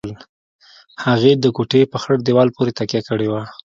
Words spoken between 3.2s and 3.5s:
وه.